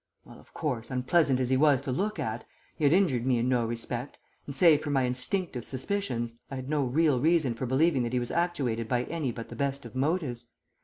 Well, 0.25 0.39
of 0.39 0.51
course, 0.55 0.89
unpleasant 0.89 1.39
as 1.39 1.51
he 1.51 1.57
was 1.57 1.79
to 1.81 1.91
look 1.91 2.17
at, 2.17 2.43
he 2.75 2.85
had 2.85 2.91
injured 2.91 3.23
me 3.23 3.37
in 3.37 3.47
no 3.47 3.67
respect, 3.67 4.17
and 4.47 4.55
save 4.55 4.81
for 4.81 4.89
my 4.89 5.03
instinctive 5.03 5.63
suspicions 5.63 6.33
I 6.49 6.55
had 6.55 6.69
no 6.71 6.83
real 6.83 7.19
reason 7.19 7.53
for 7.53 7.67
believing 7.67 8.01
that 8.01 8.13
he 8.13 8.19
was 8.19 8.31
actuated 8.31 8.87
by 8.87 9.03
any 9.03 9.31
but 9.31 9.49
the 9.49 9.55
best 9.55 9.85
of 9.85 9.93
motives. 9.93 10.47